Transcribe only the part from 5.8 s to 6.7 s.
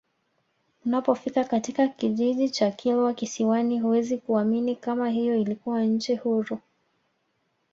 nchi huru